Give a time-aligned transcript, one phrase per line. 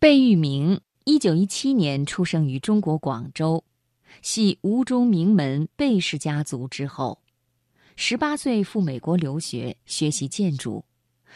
[0.00, 3.64] 贝聿铭，一九一七年出生于中国广州，
[4.22, 7.18] 系吴中名门贝氏家族之后。
[7.96, 10.84] 十八岁赴美国留学学习建筑，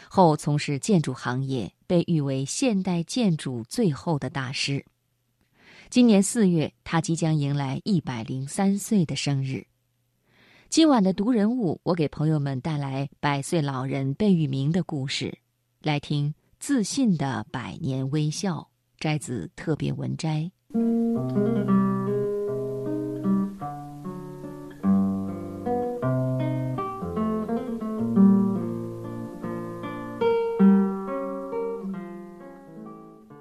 [0.07, 4.85] 后从事建筑行业，被誉为现代建筑最后的大师。
[5.89, 9.67] 今年四月，他即将迎来一百零三岁的生日。
[10.69, 15.39] 今晚的读人物，我给朋友们带来百岁老人贝聿铭的故事，
[15.81, 16.29] 来听
[16.65, 18.59] 《自信的百年微笑》，
[18.97, 20.49] 摘自特别文摘。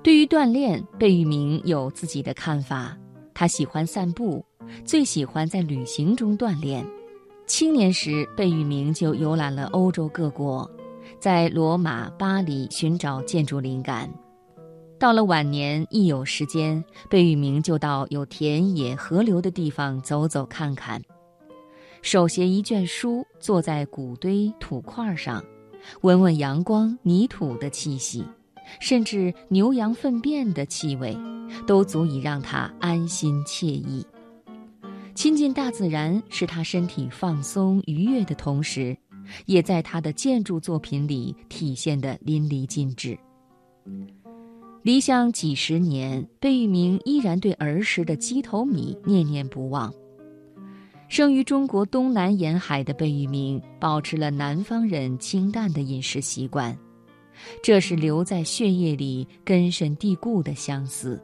[0.02, 2.98] 对于锻炼，贝聿铭有自己的看法。
[3.32, 4.44] 他喜欢散步，
[4.84, 6.84] 最喜欢在旅行中锻炼。
[7.46, 10.68] 青年时，贝聿铭就游览了欧洲各国，
[11.18, 14.12] 在罗马、巴黎寻找建筑灵感。
[14.98, 21.02] 到了晚年，一有时间，贝聿铭就到有田野、河流的地方走走看看。
[22.02, 25.44] 手携一卷书，坐在谷堆土块上，
[26.02, 28.24] 闻闻阳光、泥土的气息。
[28.80, 31.18] 甚至牛羊粪便的气味，
[31.66, 34.06] 都足以让他安心惬意。
[35.14, 38.96] 亲近大自然，使他身体放松愉悦的同时，
[39.46, 43.18] 也在他的建筑作品里体现得淋漓尽致。
[44.82, 49.92] 离乡几十年，贝聿铭依然对儿时的鸡头米念念不忘。
[51.08, 56.76] 生于中国东南沿海的贝聿铭，保持了南方人清淡的饮食习惯。
[57.62, 61.22] 这是留在血液里根深蒂固的相思。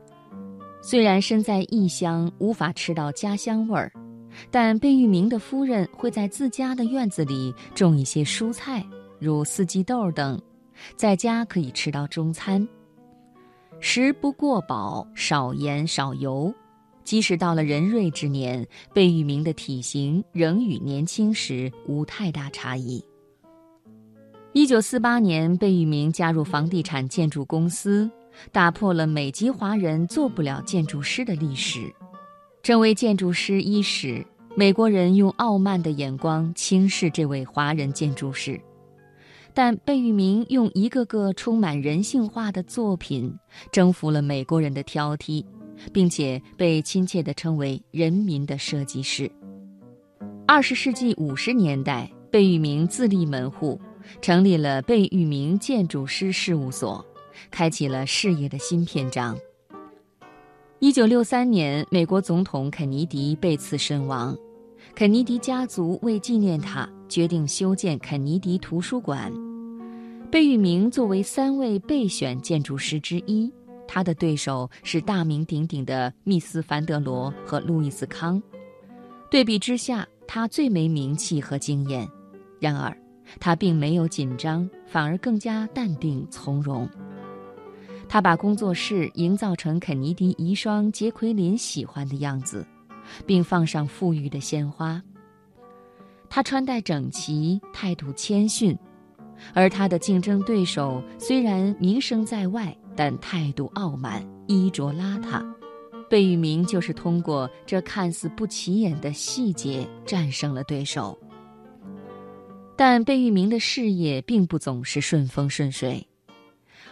[0.81, 3.93] 虽然身在异乡，无法吃到家乡味儿，
[4.51, 8.85] 但贝聿铭的夫人会在自家的院子里种一些蔬菜，
[9.19, 10.41] 如四季豆等，
[10.97, 12.67] 在家可以吃到中餐。
[13.81, 16.53] 食不过饱，少盐少油。
[17.05, 23.03] 即使到了人瑞之年，贝聿铭的体型仍与年轻时无太大差异。
[24.53, 28.11] 一九四八年，贝聿铭加入房地产建筑公司，
[28.53, 31.91] 打破了美籍华人做不了建筑师的历史。
[32.69, 34.23] 身为建筑师伊始，
[34.55, 38.61] 美国人用傲慢的眼光轻视这位华人建筑师，
[39.55, 43.35] 但贝聿铭用一个个充满人性化的作品
[43.73, 45.43] 征服了美国人的挑剔，
[45.95, 49.33] 并且被亲切地称为“人民的设计师”。
[50.47, 53.81] 二十世纪五十年代，贝聿铭自立门户。
[54.21, 57.03] 成立了贝聿铭建筑师事务所，
[57.51, 59.35] 开启了事业的新篇章。
[60.81, 64.37] 一九六三年，美国总统肯尼迪被刺身亡，
[64.95, 69.33] 肯尼迪家族为纪念他，决定修建肯尼迪图书馆。
[70.31, 73.53] 贝聿铭作为三位备选建筑师之一，
[73.89, 78.41] 他的对手是大名鼎鼎的密斯·凡德罗和路易斯·康。
[79.33, 82.09] 对比之下，他最没名气和经验。
[82.61, 82.97] 然而，
[83.41, 86.89] 他并没有紧张，反而更加淡定从容。
[88.09, 92.67] 他把工作室营造成肯尼迪遗孀杰奎琳喜欢的样子，
[93.27, 95.03] 并放上富裕的鲜花。
[96.31, 98.77] 他穿戴整齐，态度谦逊，
[99.53, 105.45] 而他的竞争对手虽然名声在外，但态度傲慢，衣着邋遢。
[106.09, 111.19] 贝聿铭就是通过这看似不起眼的细节战胜了对手。
[112.75, 116.08] 但贝聿铭的事业并不总是顺风顺水。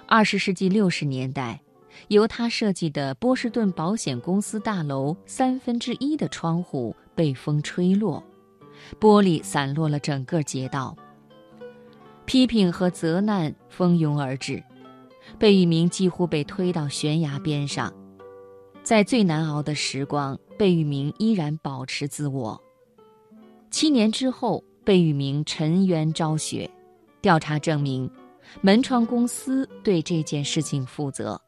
[0.08, 1.60] 二十世纪六十年代，
[2.08, 8.22] 由他设计的波士顿保险公司大楼三分之一的窗户被风吹落，
[9.00, 10.96] 玻璃散落了整个街道。
[12.24, 14.62] 批评和责难蜂拥而至，
[15.38, 17.92] 贝聿铭几乎被推到悬崖边上。
[18.82, 22.60] 在最难熬的时光，贝聿铭依然保持自我。
[23.70, 24.62] 七年之后。
[24.86, 26.70] 贝聿铭沉冤昭雪，
[27.20, 28.08] 调查证明，
[28.60, 31.40] 门窗公司对这件事情负责。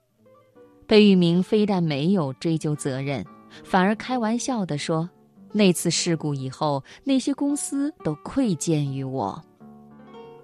[0.87, 3.25] 贝聿铭非但没有追究责任，
[3.65, 5.09] 反而开玩笑地说
[5.53, 9.43] ：“那次事故以后，那些公司都愧见于我。”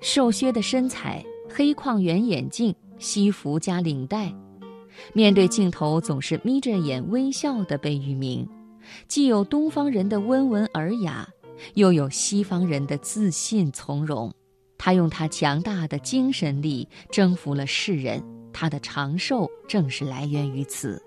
[0.00, 4.34] 瘦削的身材，黑框圆眼镜，西服加领带，
[5.12, 8.46] 面对镜头总是眯着眼微笑的贝聿铭，
[9.08, 11.28] 既有东方人的温文尔雅。
[11.74, 14.30] 又有西方人的自信从容，
[14.84, 18.22] 他用他强大的精神力征服了世人，
[18.52, 21.02] 他的长寿正是来源于此。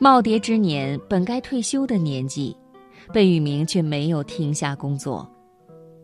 [0.00, 2.56] 耄耋之年，本该退休的年纪，
[3.12, 5.30] 贝聿铭却没有停下工作。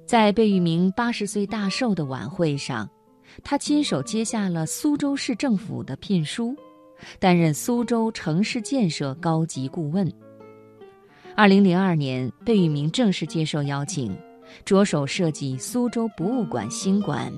[0.04, 2.86] 在贝聿铭八十岁大寿的晚会上，
[3.42, 6.54] 他亲手接下了苏州市政府的聘书，
[7.18, 10.12] 担任苏州城市建设高级顾问。
[11.34, 14.14] 二零零二年，贝聿铭正式接受邀请，
[14.64, 17.32] 着手设计苏州博物馆新馆。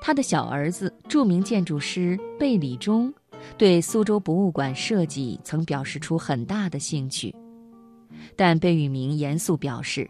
[0.00, 3.12] 他的小儿子、著名建筑师贝礼忠，
[3.58, 7.34] 对苏州博物馆设计曾表示出很大的兴趣，
[8.36, 10.08] 但贝聿铭严肃表示。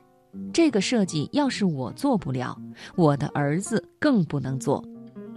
[0.52, 2.54] 这个设计要是我做不了，
[2.94, 4.84] 我的儿子更不能做，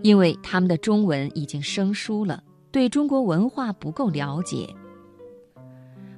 [0.04, 4.68] 因为他们的中文已经生疏了，对中国文化不够了解。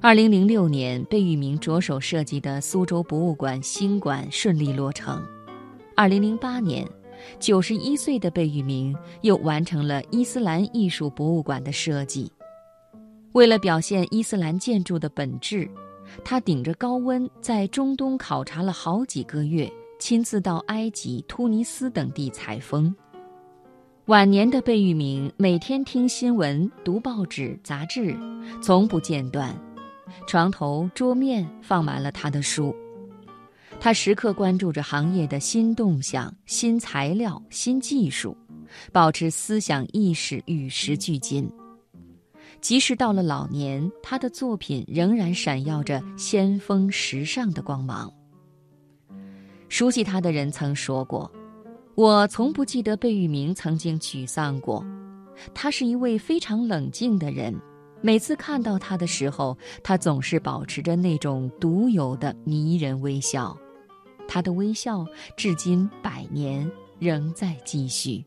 [0.04, 5.24] 二零零六年，贝聿铭着手设计的苏州博物馆新馆顺利落成。
[5.94, 6.84] 二零零八年，
[7.38, 12.32] 九十一岁的贝聿铭又完成了伊斯兰艺术博物馆的设计。
[13.30, 15.70] 为了表现伊斯兰建筑的本质。
[16.24, 22.92] 他顶着高温在中东考察了好几个月，亲自到埃及、突尼斯等地采风。
[24.06, 28.14] 晚年的贝聿铭每天听新闻、读报纸、杂志，
[28.60, 29.56] 从不间断。
[30.26, 32.74] 床头、桌面放满了他的书，
[33.80, 38.36] 他时刻关注着行业的新动向、新材料、新技术，
[38.92, 41.50] 保持思想意识与时俱进。
[42.60, 48.12] 即使到了老年，他的作品仍然闪耀着先锋时尚的光芒。
[49.68, 51.28] 熟悉他的人曾说过
[51.96, 54.84] ：“我从不记得贝聿铭曾经沮丧过。
[55.54, 57.52] 他是一位非常冷静的人，
[58.02, 63.56] 每次看到他的时候，他总是保持着那种独有的迷人微笑。
[64.28, 65.06] 他的微笑
[65.36, 68.24] 至今百年仍在继续。”